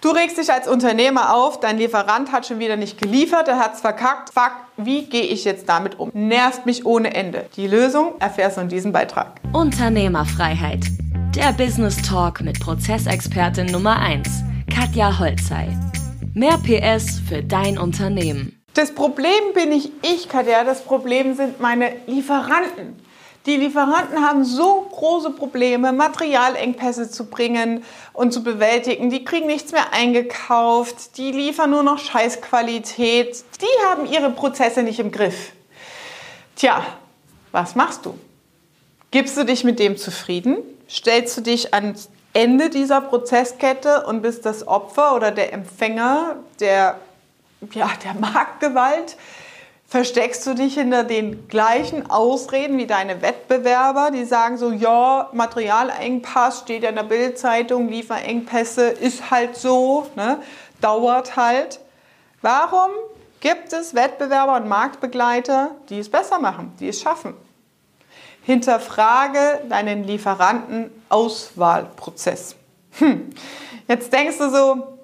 Du 0.00 0.08
regst 0.08 0.38
dich 0.38 0.50
als 0.50 0.66
Unternehmer 0.66 1.34
auf, 1.34 1.60
dein 1.60 1.76
Lieferant 1.76 2.32
hat 2.32 2.46
schon 2.46 2.58
wieder 2.58 2.76
nicht 2.76 2.98
geliefert, 2.98 3.48
er 3.48 3.58
hat's 3.58 3.82
verkackt. 3.82 4.30
Fuck, 4.32 4.52
wie 4.78 5.04
gehe 5.04 5.24
ich 5.24 5.44
jetzt 5.44 5.68
damit 5.68 5.98
um? 5.98 6.10
Nervt 6.14 6.64
mich 6.64 6.86
ohne 6.86 7.12
Ende. 7.12 7.44
Die 7.56 7.66
Lösung 7.66 8.14
erfährst 8.18 8.56
du 8.56 8.62
in 8.62 8.70
diesem 8.70 8.92
Beitrag. 8.92 9.38
Unternehmerfreiheit. 9.52 10.86
Der 11.36 11.52
Business 11.52 12.00
Talk 12.00 12.40
mit 12.40 12.58
Prozessexpertin 12.60 13.66
Nummer 13.66 13.98
1, 13.98 14.26
Katja 14.74 15.18
Holzei. 15.18 15.68
Mehr 16.32 16.56
PS 16.56 17.20
für 17.28 17.42
dein 17.42 17.76
Unternehmen. 17.76 18.58
Das 18.72 18.94
Problem 18.94 19.52
bin 19.52 19.68
nicht 19.68 19.90
ich, 20.00 20.30
Katja, 20.30 20.64
das 20.64 20.82
Problem 20.82 21.34
sind 21.34 21.60
meine 21.60 21.92
Lieferanten. 22.06 22.96
Die 23.46 23.56
Lieferanten 23.56 24.22
haben 24.22 24.44
so 24.44 24.86
große 24.90 25.30
Probleme, 25.30 25.92
Materialengpässe 25.92 27.10
zu 27.10 27.30
bringen 27.30 27.82
und 28.12 28.32
zu 28.32 28.42
bewältigen. 28.42 29.08
Die 29.08 29.24
kriegen 29.24 29.46
nichts 29.46 29.72
mehr 29.72 29.92
eingekauft. 29.92 31.16
Die 31.16 31.32
liefern 31.32 31.70
nur 31.70 31.82
noch 31.82 31.98
Scheißqualität. 31.98 33.44
Die 33.62 33.86
haben 33.86 34.04
ihre 34.04 34.30
Prozesse 34.30 34.82
nicht 34.82 35.00
im 35.00 35.10
Griff. 35.10 35.52
Tja, 36.54 36.84
was 37.50 37.74
machst 37.74 38.04
du? 38.04 38.18
Gibst 39.10 39.38
du 39.38 39.44
dich 39.44 39.64
mit 39.64 39.78
dem 39.78 39.96
zufrieden? 39.96 40.58
Stellst 40.88 41.38
du 41.38 41.40
dich 41.40 41.72
ans 41.72 42.10
Ende 42.34 42.68
dieser 42.68 43.00
Prozesskette 43.00 44.04
und 44.06 44.20
bist 44.20 44.44
das 44.44 44.68
Opfer 44.68 45.16
oder 45.16 45.30
der 45.30 45.52
Empfänger 45.54 46.36
der, 46.60 47.00
ja, 47.72 47.90
der 48.04 48.14
Marktgewalt? 48.14 49.16
Versteckst 49.90 50.46
du 50.46 50.54
dich 50.54 50.74
hinter 50.74 51.02
den 51.02 51.48
gleichen 51.48 52.08
Ausreden 52.08 52.78
wie 52.78 52.86
deine 52.86 53.22
Wettbewerber, 53.22 54.12
die 54.12 54.24
sagen 54.24 54.56
so, 54.56 54.70
ja, 54.70 55.28
Materialengpass 55.32 56.60
steht 56.60 56.84
ja 56.84 56.90
in 56.90 56.94
der 56.94 57.02
Bildzeitung, 57.02 57.88
Lieferengpässe 57.88 58.88
ist 58.88 59.32
halt 59.32 59.56
so, 59.56 60.06
ne, 60.14 60.40
dauert 60.80 61.34
halt. 61.36 61.80
Warum 62.40 62.92
gibt 63.40 63.72
es 63.72 63.96
Wettbewerber 63.96 64.54
und 64.56 64.68
Marktbegleiter, 64.68 65.72
die 65.88 65.98
es 65.98 66.08
besser 66.08 66.38
machen, 66.38 66.72
die 66.78 66.86
es 66.88 67.00
schaffen? 67.00 67.34
Hinterfrage 68.42 69.62
deinen 69.68 70.04
Lieferantenauswahlprozess. 70.04 72.54
Hm. 72.98 73.30
Jetzt 73.88 74.12
denkst 74.12 74.38
du 74.38 74.50
so, 74.50 74.99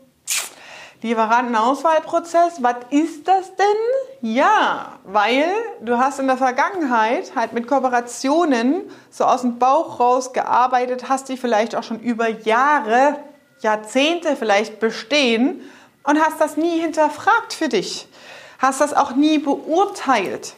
Lieferantenauswahlprozess, 1.02 2.62
was 2.62 2.76
ist 2.90 3.28
das 3.28 3.54
denn? 3.54 4.32
Ja, 4.34 4.98
weil 5.04 5.44
du 5.80 5.98
hast 5.98 6.18
in 6.18 6.26
der 6.26 6.38
Vergangenheit 6.38 7.36
halt 7.36 7.52
mit 7.52 7.68
Kooperationen 7.68 8.82
so 9.10 9.24
aus 9.24 9.42
dem 9.42 9.58
Bauch 9.58 10.00
raus 10.00 10.32
gearbeitet, 10.32 11.08
hast 11.08 11.28
die 11.28 11.36
vielleicht 11.36 11.76
auch 11.76 11.82
schon 11.82 12.00
über 12.00 12.28
Jahre, 12.28 13.16
Jahrzehnte 13.60 14.36
vielleicht 14.36 14.80
bestehen 14.80 15.60
und 16.02 16.18
hast 16.18 16.40
das 16.40 16.56
nie 16.56 16.80
hinterfragt 16.80 17.52
für 17.52 17.68
dich, 17.68 18.08
hast 18.58 18.80
das 18.80 18.94
auch 18.94 19.14
nie 19.14 19.38
beurteilt. 19.38 20.54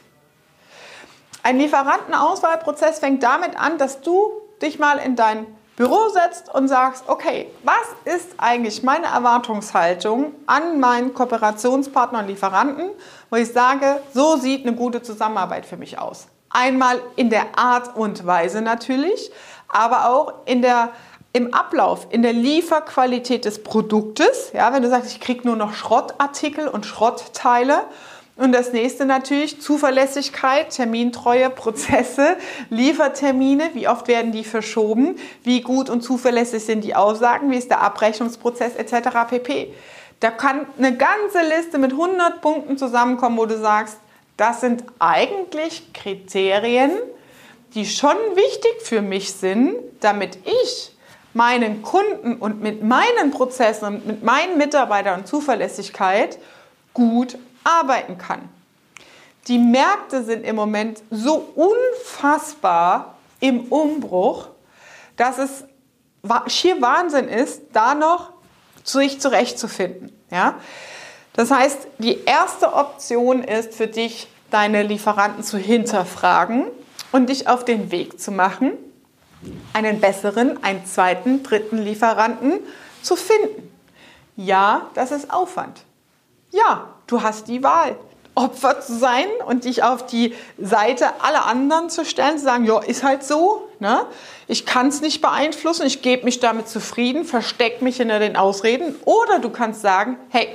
Ein 1.42 1.58
Lieferantenauswahlprozess 1.58 3.00
fängt 3.00 3.22
damit 3.22 3.58
an, 3.58 3.78
dass 3.78 4.02
du 4.02 4.30
dich 4.62 4.78
mal 4.78 4.98
in 4.98 5.16
dein 5.16 5.46
Büro 5.78 6.08
setzt 6.08 6.52
und 6.52 6.66
sagst, 6.66 7.04
okay, 7.06 7.46
was 7.62 8.16
ist 8.16 8.30
eigentlich 8.36 8.82
meine 8.82 9.06
Erwartungshaltung 9.06 10.32
an 10.44 10.80
meinen 10.80 11.14
Kooperationspartner 11.14 12.18
und 12.18 12.26
Lieferanten, 12.26 12.90
wo 13.30 13.36
ich 13.36 13.52
sage, 13.52 14.00
so 14.12 14.36
sieht 14.36 14.66
eine 14.66 14.74
gute 14.74 15.02
Zusammenarbeit 15.02 15.66
für 15.66 15.76
mich 15.76 15.96
aus. 15.96 16.26
Einmal 16.50 17.00
in 17.14 17.30
der 17.30 17.56
Art 17.56 17.96
und 17.96 18.26
Weise 18.26 18.60
natürlich, 18.60 19.30
aber 19.68 20.10
auch 20.10 20.32
in 20.46 20.62
der 20.62 20.90
im 21.32 21.54
Ablauf, 21.54 22.08
in 22.10 22.22
der 22.22 22.32
Lieferqualität 22.32 23.44
des 23.44 23.62
Produktes, 23.62 24.50
ja, 24.54 24.72
wenn 24.72 24.82
du 24.82 24.88
sagst, 24.88 25.12
ich 25.12 25.20
kriege 25.20 25.46
nur 25.46 25.54
noch 25.54 25.74
Schrottartikel 25.74 26.66
und 26.66 26.86
Schrottteile 26.86 27.82
und 28.38 28.52
das 28.52 28.72
nächste 28.72 29.04
natürlich 29.04 29.60
Zuverlässigkeit, 29.60 30.70
Termintreue, 30.70 31.50
Prozesse, 31.50 32.36
Liefertermine, 32.70 33.70
wie 33.74 33.88
oft 33.88 34.06
werden 34.06 34.30
die 34.30 34.44
verschoben, 34.44 35.16
wie 35.42 35.60
gut 35.60 35.90
und 35.90 36.02
zuverlässig 36.02 36.64
sind 36.64 36.84
die 36.84 36.94
Aussagen, 36.94 37.50
wie 37.50 37.56
ist 37.56 37.68
der 37.68 37.80
Abrechnungsprozess 37.80 38.76
etc. 38.76 39.08
pp. 39.28 39.74
Da 40.20 40.30
kann 40.30 40.66
eine 40.78 40.96
ganze 40.96 41.40
Liste 41.56 41.78
mit 41.78 41.90
100 41.90 42.40
Punkten 42.40 42.78
zusammenkommen, 42.78 43.36
wo 43.36 43.46
du 43.46 43.58
sagst, 43.58 43.98
das 44.36 44.60
sind 44.60 44.84
eigentlich 45.00 45.92
Kriterien, 45.92 46.92
die 47.74 47.86
schon 47.86 48.16
wichtig 48.34 48.82
für 48.82 49.02
mich 49.02 49.32
sind, 49.32 49.74
damit 49.98 50.38
ich 50.44 50.96
meinen 51.34 51.82
Kunden 51.82 52.36
und 52.36 52.62
mit 52.62 52.84
meinen 52.84 53.32
Prozessen 53.32 53.86
und 53.86 54.06
mit 54.06 54.22
meinen 54.22 54.58
Mitarbeitern 54.58 55.20
und 55.20 55.26
Zuverlässigkeit 55.26 56.38
gut 56.94 57.36
arbeiten 57.64 58.18
kann. 58.18 58.48
Die 59.46 59.58
Märkte 59.58 60.24
sind 60.24 60.44
im 60.44 60.56
Moment 60.56 61.02
so 61.10 61.52
unfassbar 61.54 63.16
im 63.40 63.60
Umbruch, 63.64 64.48
dass 65.16 65.38
es 65.38 65.64
schier 66.48 66.80
Wahnsinn 66.82 67.28
ist, 67.28 67.62
da 67.72 67.94
noch 67.94 68.30
sich 68.84 69.20
zurechtzufinden. 69.20 70.12
Ja? 70.30 70.54
Das 71.34 71.50
heißt, 71.50 71.86
die 71.98 72.24
erste 72.24 72.74
Option 72.74 73.42
ist 73.42 73.74
für 73.74 73.86
dich, 73.86 74.28
deine 74.50 74.82
Lieferanten 74.82 75.44
zu 75.44 75.58
hinterfragen 75.58 76.66
und 77.12 77.28
dich 77.28 77.48
auf 77.48 77.64
den 77.64 77.90
Weg 77.90 78.18
zu 78.18 78.32
machen, 78.32 78.72
einen 79.72 80.00
besseren, 80.00 80.62
einen 80.64 80.84
zweiten, 80.86 81.42
dritten 81.42 81.78
Lieferanten 81.78 82.60
zu 83.02 83.14
finden. 83.14 83.70
Ja, 84.36 84.86
das 84.94 85.10
ist 85.10 85.30
Aufwand. 85.32 85.82
Ja, 86.50 86.88
du 87.06 87.22
hast 87.22 87.48
die 87.48 87.62
Wahl. 87.62 87.96
Opfer 88.34 88.80
zu 88.80 88.96
sein 88.96 89.26
und 89.46 89.64
dich 89.64 89.82
auf 89.82 90.06
die 90.06 90.32
Seite 90.58 91.06
aller 91.20 91.46
anderen 91.46 91.90
zu 91.90 92.04
stellen, 92.04 92.38
zu 92.38 92.44
sagen, 92.44 92.64
ja, 92.64 92.78
ist 92.78 93.02
halt 93.02 93.24
so, 93.24 93.68
ne? 93.80 94.06
ich 94.46 94.64
kann 94.64 94.86
es 94.86 95.00
nicht 95.00 95.20
beeinflussen, 95.20 95.84
ich 95.84 96.02
gebe 96.02 96.24
mich 96.24 96.38
damit 96.38 96.68
zufrieden, 96.68 97.24
verstecke 97.24 97.82
mich 97.82 97.96
hinter 97.96 98.20
den 98.20 98.36
Ausreden. 98.36 98.94
Oder 99.04 99.40
du 99.40 99.50
kannst 99.50 99.82
sagen, 99.82 100.16
hey, 100.28 100.48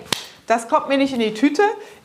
das 0.47 0.69
kommt 0.69 0.87
mir 0.87 0.97
nicht 0.97 1.13
in 1.13 1.19
die 1.19 1.33
Tüte, 1.33 1.61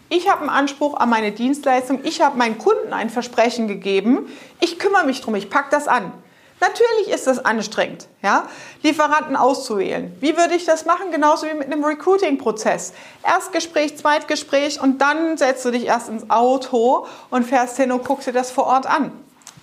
ich 0.08 0.28
habe 0.28 0.40
einen 0.40 0.50
Anspruch 0.50 0.96
an 0.96 1.10
meine 1.10 1.30
Dienstleistung, 1.30 2.00
ich 2.02 2.22
habe 2.22 2.36
meinen 2.36 2.58
Kunden 2.58 2.92
ein 2.92 3.08
Versprechen 3.08 3.68
gegeben, 3.68 4.26
ich 4.60 4.80
kümmere 4.80 5.06
mich 5.06 5.20
drum, 5.20 5.36
ich 5.36 5.48
packe 5.48 5.68
das 5.70 5.86
an. 5.86 6.12
Natürlich 6.60 7.14
ist 7.14 7.26
das 7.26 7.44
anstrengend, 7.44 8.08
ja? 8.22 8.48
Lieferanten 8.82 9.36
auszuwählen. 9.36 10.16
Wie 10.20 10.36
würde 10.36 10.54
ich 10.54 10.64
das 10.64 10.86
machen? 10.86 11.12
Genauso 11.12 11.46
wie 11.46 11.54
mit 11.54 11.66
einem 11.66 11.84
Recruiting-Prozess. 11.84 12.94
Erstgespräch, 13.22 13.96
Zweitgespräch 13.96 14.80
und 14.80 15.00
dann 15.00 15.36
setzt 15.36 15.64
du 15.64 15.70
dich 15.70 15.86
erst 15.86 16.08
ins 16.08 16.28
Auto 16.30 17.06
und 17.30 17.44
fährst 17.44 17.76
hin 17.76 17.92
und 17.92 18.04
guckst 18.04 18.26
dir 18.26 18.32
das 18.32 18.50
vor 18.50 18.66
Ort 18.66 18.86
an. 18.86 19.12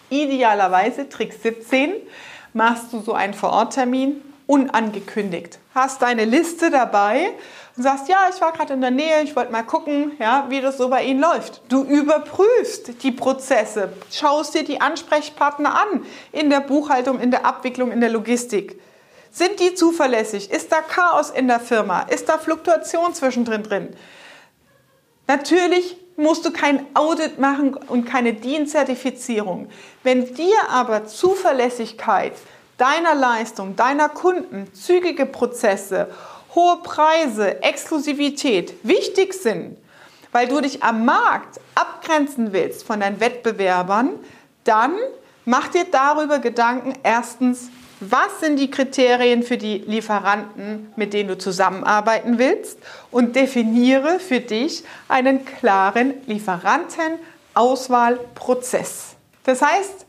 Idealerweise, 0.10 1.10
Trick 1.10 1.34
17, 1.34 1.94
machst 2.54 2.94
du 2.94 3.02
so 3.02 3.14
einen 3.14 3.34
Vororttermin 3.34 4.22
unangekündigt. 4.48 5.60
Hast 5.74 6.02
deine 6.02 6.26
Liste 6.26 6.70
dabei 6.70 7.32
und 7.76 7.84
sagst, 7.84 8.08
ja, 8.08 8.30
ich 8.34 8.40
war 8.42 8.52
gerade 8.54 8.74
in 8.74 8.82
der 8.82 8.92
Nähe, 8.92 9.24
ich 9.24 9.36
wollte 9.36 9.52
mal 9.52 9.64
gucken, 9.64 10.14
ja, 10.20 10.46
wie 10.50 10.62
das 10.62 10.78
so 10.78 10.90
bei 10.90 11.04
Ihnen 11.04 11.20
läuft. 11.20 11.62
Du 11.70 11.84
überprüfst 11.84 13.04
die 13.04 13.12
Prozesse, 13.12 13.94
schaust 14.12 14.54
dir 14.54 14.64
die 14.64 14.82
Ansprechpartner 14.82 15.76
an 15.76 16.06
in 16.32 16.50
der 16.50 16.62
Buchhaltung, 16.62 17.20
in 17.20 17.32
der 17.32 17.46
Abwicklung, 17.46 17.92
in 17.92 18.00
der 18.00 18.10
Logistik. 18.10 18.80
Sind 19.32 19.60
die 19.60 19.74
zuverlässig? 19.74 20.50
Ist 20.50 20.72
da 20.72 20.82
Chaos 20.82 21.30
in 21.30 21.48
der 21.48 21.60
Firma? 21.60 22.04
Ist 22.04 22.30
da 22.30 22.38
Fluktuation 22.38 23.14
zwischendrin 23.14 23.64
drin? 23.64 23.90
Natürlich 25.28 25.98
musst 26.16 26.46
du 26.46 26.54
kein 26.54 26.86
Audit 26.94 27.40
machen 27.40 27.74
und 27.74 28.06
keine 28.06 28.34
DIN-Zertifizierung. 28.34 29.68
Wenn 30.04 30.34
dir 30.34 30.56
aber 30.70 31.06
Zuverlässigkeit 31.06 32.34
deiner 32.78 33.16
Leistung, 33.16 33.76
deiner 33.76 34.10
Kunden, 34.10 34.72
zügige 34.74 35.26
Prozesse 35.26 36.10
hohe 36.56 36.78
Preise, 36.78 37.62
Exklusivität 37.62 38.74
wichtig 38.84 39.34
sind, 39.34 39.78
weil 40.32 40.48
du 40.48 40.62
dich 40.62 40.82
am 40.84 41.04
Markt 41.06 41.60
abgrenzen 41.76 42.54
willst 42.54 42.86
von 42.86 43.02
deinen 43.02 43.20
Wettbewerbern, 43.20 44.12
dann 44.64 44.96
mach 45.44 45.68
dir 45.68 45.84
darüber 45.92 46.40
Gedanken, 46.40 46.94
erstens, 47.04 47.70
was 48.00 48.40
sind 48.40 48.56
die 48.58 48.72
Kriterien 48.72 49.44
für 49.44 49.58
die 49.58 49.80
Lieferanten, 49.80 50.94
mit 50.96 51.12
denen 51.14 51.28
du 51.30 51.38
zusammenarbeiten 51.38 52.40
willst 52.40 52.80
und 53.12 53.36
definiere 53.36 54.20
für 54.20 54.40
dich 54.40 54.84
einen 55.08 55.46
klaren 55.46 56.16
Lieferantenauswahlprozess. 56.26 59.16
Das 59.44 59.62
heißt, 59.62 60.08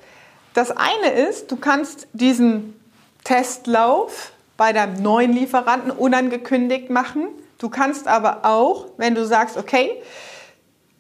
das 0.57 0.71
eine 0.71 1.11
ist, 1.11 1.51
du 1.53 1.57
kannst 1.57 2.09
diesen 2.13 2.81
Testlauf 3.25 4.33
bei 4.57 4.73
deinem 4.73 5.03
neuen 5.03 5.33
Lieferanten 5.33 5.91
unangekündigt 5.91 6.89
machen. 6.89 7.29
Du 7.59 7.69
kannst 7.69 8.09
aber 8.09 8.45
auch, 8.45 8.87
wenn 8.97 9.15
du 9.15 9.27
sagst, 9.27 9.57
okay, 9.57 10.03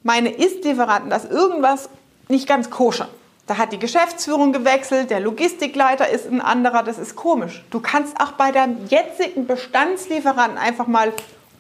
meine 0.03 0.31
Ist-Lieferanten, 0.31 1.11
da 1.11 1.17
ist 1.17 1.31
irgendwas 1.31 1.89
nicht 2.29 2.47
ganz 2.47 2.71
koscher. 2.71 3.09
Da 3.47 3.59
hat 3.59 3.73
die 3.73 3.79
Geschäftsführung 3.79 4.53
gewechselt, 4.53 5.11
der 5.11 5.21
Logistikleiter 5.21 6.09
ist 6.09 6.27
ein 6.27 6.41
anderer, 6.41 6.83
das 6.83 6.99
ist 6.99 7.17
komisch. 7.17 7.65
Du 7.71 7.81
kannst 7.81 8.21
auch 8.21 8.33
bei 8.33 8.51
deinem 8.51 8.87
jetzigen 8.89 9.47
Bestandslieferanten 9.47 10.59
einfach 10.59 10.87
mal 10.89 11.13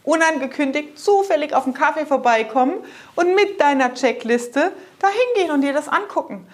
unangekündigt 0.02 0.98
zufällig 0.98 1.54
auf 1.54 1.64
den 1.64 1.74
Kaffee 1.74 2.06
vorbeikommen 2.06 2.74
und 3.14 3.34
mit 3.34 3.60
deiner 3.60 3.94
Checkliste 3.94 4.72
dahin 4.98 5.16
gehen 5.36 5.50
und 5.50 5.62
dir 5.62 5.72
das 5.72 5.88
angucken. 5.88 6.46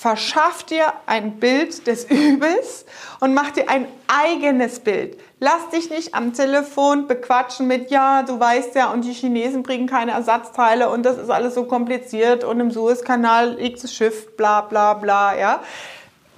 Verschaff 0.00 0.62
dir 0.62 0.92
ein 1.06 1.40
Bild 1.40 1.88
des 1.88 2.04
Übels 2.08 2.86
und 3.18 3.34
mach 3.34 3.50
dir 3.50 3.68
ein 3.68 3.88
eigenes 4.06 4.78
Bild. 4.78 5.18
Lass 5.40 5.70
dich 5.70 5.90
nicht 5.90 6.14
am 6.14 6.34
Telefon 6.34 7.08
bequatschen 7.08 7.66
mit, 7.66 7.90
ja, 7.90 8.22
du 8.22 8.38
weißt 8.38 8.76
ja, 8.76 8.92
und 8.92 9.04
die 9.04 9.12
Chinesen 9.12 9.64
bringen 9.64 9.88
keine 9.88 10.12
Ersatzteile 10.12 10.88
und 10.88 11.02
das 11.02 11.18
ist 11.18 11.30
alles 11.30 11.56
so 11.56 11.64
kompliziert 11.64 12.44
und 12.44 12.60
im 12.60 12.70
Suezkanal 12.70 13.56
liegt 13.56 13.82
das 13.82 13.92
Schiff, 13.92 14.36
bla 14.36 14.60
bla 14.60 14.94
bla, 14.94 15.36
ja. 15.36 15.64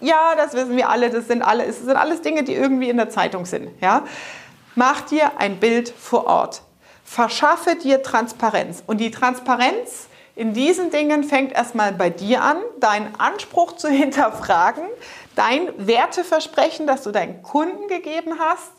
Ja, 0.01 0.35
das 0.39 0.55
wissen 0.55 0.79
wir 0.79 0.89
alle, 0.89 1.11
das 1.11 1.27
sind, 1.27 1.43
alle, 1.43 1.67
das 1.67 1.81
sind 1.81 1.97
alles 1.97 2.23
Dinge, 2.23 2.45
die 2.45 2.55
irgendwie 2.55 2.89
in 2.89 2.97
der 2.97 3.11
Zeitung 3.11 3.45
sind, 3.45 3.69
ja. 3.83 4.05
Mach 4.75 5.03
dir 5.03 5.33
ein 5.37 5.61
Bild 5.61 5.91
vor 5.91 6.27
Ort. 6.27 6.63
Verschaffe 7.05 7.75
dir 7.75 8.03
Transparenz. 8.03 8.83
Und 8.87 8.99
die 9.03 9.11
Transparenz 9.11 10.09
in 10.41 10.55
diesen 10.55 10.91
Dingen 10.91 11.23
fängt 11.23 11.53
erstmal 11.53 11.93
bei 11.93 12.09
dir 12.09 12.43
an, 12.43 12.57
deinen 12.79 13.15
Anspruch 13.19 13.77
zu 13.77 13.89
hinterfragen, 13.91 14.85
dein 15.37 15.69
Werteversprechen, 15.77 16.87
das 16.87 17.03
du 17.03 17.11
deinen 17.11 17.43
Kunden 17.43 17.89
gegeben 17.89 18.39
hast, 18.39 18.73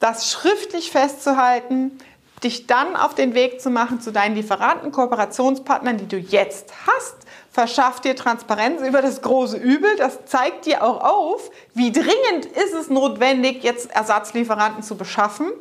das 0.00 0.30
schriftlich 0.30 0.90
festzuhalten, 0.90 1.98
dich 2.44 2.66
dann 2.66 2.94
auf 2.94 3.14
den 3.14 3.32
Weg 3.32 3.62
zu 3.62 3.70
machen 3.70 4.02
zu 4.02 4.12
deinen 4.12 4.34
Lieferanten, 4.34 4.92
Kooperationspartnern, 4.92 5.96
die 5.96 6.08
du 6.08 6.18
jetzt 6.18 6.74
hast. 6.86 7.14
Verschafft 7.50 8.04
dir 8.04 8.14
Transparenz 8.14 8.82
über 8.82 9.00
das 9.00 9.22
große 9.22 9.56
Übel. 9.56 9.96
Das 9.96 10.26
zeigt 10.26 10.66
dir 10.66 10.82
auch 10.82 11.02
auf, 11.02 11.50
wie 11.72 11.90
dringend 11.90 12.44
ist 12.44 12.74
es 12.74 12.90
notwendig, 12.90 13.62
jetzt 13.62 13.90
Ersatzlieferanten 13.92 14.82
zu 14.82 14.96
beschaffen. 14.96 15.52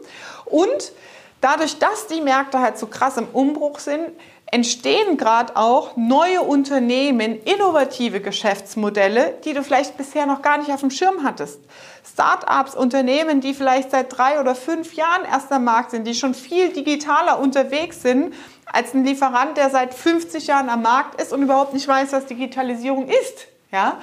Und 0.44 0.92
dadurch, 1.40 1.80
dass 1.80 2.08
die 2.08 2.20
Märkte 2.20 2.60
halt 2.60 2.78
so 2.78 2.88
krass 2.88 3.16
im 3.16 3.28
Umbruch 3.32 3.80
sind, 3.80 4.10
entstehen 4.52 5.16
gerade 5.16 5.56
auch 5.56 5.96
neue 5.96 6.42
Unternehmen, 6.42 7.42
innovative 7.44 8.20
Geschäftsmodelle, 8.20 9.36
die 9.46 9.54
du 9.54 9.64
vielleicht 9.64 9.96
bisher 9.96 10.26
noch 10.26 10.42
gar 10.42 10.58
nicht 10.58 10.70
auf 10.70 10.82
dem 10.82 10.92
Schirm 10.92 11.24
hattest. 11.24 11.62
Start-ups, 12.06 12.76
Unternehmen, 12.76 13.40
die 13.40 13.54
vielleicht 13.54 13.92
seit 13.92 14.16
drei 14.16 14.42
oder 14.42 14.54
fünf 14.54 14.94
Jahren 14.94 15.24
erst 15.24 15.52
am 15.54 15.64
Markt 15.64 15.92
sind, 15.92 16.06
die 16.06 16.14
schon 16.14 16.34
viel 16.34 16.74
digitaler 16.74 17.40
unterwegs 17.40 18.02
sind 18.02 18.34
als 18.66 18.94
ein 18.94 19.06
Lieferant, 19.06 19.56
der 19.56 19.70
seit 19.70 19.94
50 19.94 20.48
Jahren 20.48 20.70
am 20.70 20.82
Markt 20.82 21.22
ist 21.22 21.32
und 21.32 21.42
überhaupt 21.42 21.74
nicht 21.74 21.88
weiß, 21.88 22.12
was 22.12 22.26
Digitalisierung 22.26 23.08
ist. 23.08 23.48
Ja? 23.72 24.00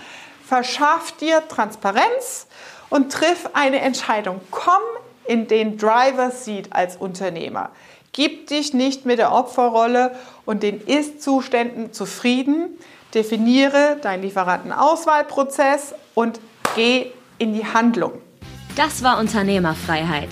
Verschaff 0.46 1.12
dir 1.12 1.46
Transparenz 1.46 2.46
und 2.88 3.12
triff 3.12 3.50
eine 3.52 3.80
Entscheidung. 3.80 4.40
Komm 4.50 4.80
in 5.26 5.46
den 5.46 5.76
Driver 5.76 6.30
Seat 6.30 6.72
als 6.72 6.96
Unternehmer. 6.96 7.70
Gib 8.18 8.48
dich 8.48 8.74
nicht 8.74 9.06
mit 9.06 9.20
der 9.20 9.30
Opferrolle 9.30 10.10
und 10.44 10.64
den 10.64 10.80
Ist-Zuständen 10.80 11.92
zufrieden. 11.92 12.76
Definiere 13.14 13.96
deinen 14.02 14.24
Lieferantenauswahlprozess 14.24 15.94
und 16.14 16.40
geh 16.74 17.12
in 17.38 17.54
die 17.54 17.64
Handlung. 17.64 18.14
Das 18.74 19.04
war 19.04 19.20
Unternehmerfreiheit. 19.20 20.30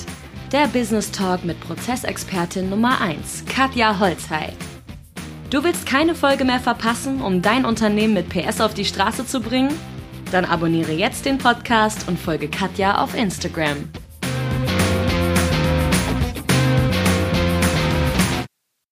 Der 0.51 0.67
Business 0.67 1.13
Talk 1.13 1.45
mit 1.45 1.61
Prozessexpertin 1.61 2.71
Nummer 2.71 3.01
1, 3.01 3.45
Katja 3.47 4.01
Holzhey. 4.01 4.49
Du 5.51 5.63
willst 5.63 5.87
keine 5.87 6.17
Folge 6.17 6.45
mehr 6.45 6.59
verpassen, 6.59 7.23
um 7.23 7.41
dein 7.41 7.65
Unternehmen 7.65 8.15
mit 8.15 8.31
PS 8.31 8.61
auf 8.61 8.75
die 8.75 8.85
Straße 8.85 9.29
zu 9.29 9.41
bringen? 9.41 9.73
Dann 10.33 10.45
abonniere 10.45 10.91
jetzt 10.91 11.25
den 11.25 11.39
Podcast 11.39 12.09
und 12.09 12.19
folge 12.19 12.49
Katja 12.49 13.01
auf 13.01 13.15
Instagram. 13.15 13.89